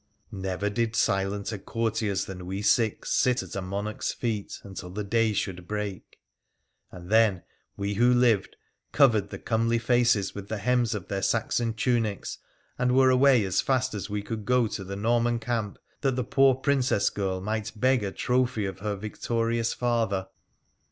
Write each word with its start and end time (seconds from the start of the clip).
Never 0.31 0.67
did 0.67 0.95
silenter 0.95 1.59
courtiers 1.59 2.25
than 2.25 2.47
we 2.47 2.63
six 2.63 3.11
sit 3.11 3.43
at 3.43 3.55
a 3.55 3.61
monarch's 3.61 4.11
feet 4.11 4.59
until 4.63 4.89
the 4.89 5.03
day 5.03 5.31
should 5.31 5.67
break; 5.67 6.19
and 6.91 7.11
then 7.11 7.43
we 7.77 7.93
who 7.93 8.11
lived 8.11 8.55
covered 8.93 9.29
the 9.29 9.37
comely 9.37 9.77
faces 9.77 10.33
with 10.33 10.47
the 10.47 10.57
hems 10.57 10.95
of 10.95 11.07
their 11.07 11.21
Saxon 11.21 11.75
tunics, 11.75 12.39
and 12.79 12.93
were 12.95 13.11
away 13.11 13.43
as 13.45 13.61
fast 13.61 13.93
as 13.93 14.09
we 14.09 14.23
could 14.23 14.43
go 14.43 14.65
to 14.65 14.83
the 14.83 14.95
Norman 14.95 15.37
camp, 15.37 15.77
that 15.99 16.15
the 16.15 16.23
poor 16.23 16.55
Princess 16.55 17.11
girl 17.11 17.39
might 17.39 17.71
beg 17.79 18.03
a 18.03 18.11
trophy 18.11 18.65
of 18.65 18.79
her 18.79 18.95
victorious 18.95 19.71
father. 19.71 20.29